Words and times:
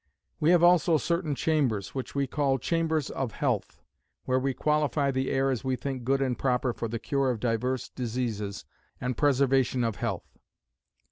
"We 0.39 0.49
have 0.49 0.63
also 0.63 0.97
certain 0.97 1.35
chambers, 1.35 1.93
which 1.93 2.15
we 2.15 2.25
call 2.25 2.57
Chambers 2.57 3.11
of 3.11 3.33
Health, 3.33 3.83
where 4.25 4.39
we 4.39 4.51
qualify 4.55 5.11
the 5.11 5.29
air 5.29 5.51
as 5.51 5.63
we 5.63 5.75
think 5.75 6.03
good 6.03 6.23
and 6.23 6.39
proper 6.39 6.73
for 6.73 6.87
the 6.87 6.97
cure 6.97 7.29
of 7.29 7.39
divers 7.39 7.87
diseases, 7.89 8.65
and 8.99 9.15
preservation 9.15 9.83
of 9.83 9.97
health. 9.97 10.39